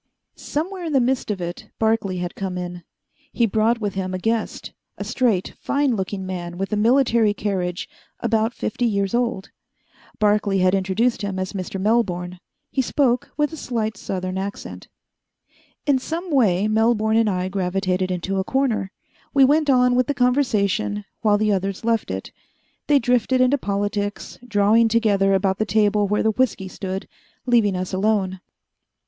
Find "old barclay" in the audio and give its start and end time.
9.13-10.57